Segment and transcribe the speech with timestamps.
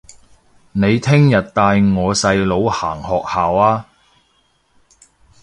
[0.71, 1.61] 你聽日帶
[1.95, 3.85] 我細佬行學校吖